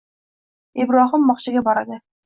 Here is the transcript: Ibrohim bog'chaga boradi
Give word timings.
Ibrohim 0.85 1.31
bog'chaga 1.33 1.67
boradi 1.71 2.05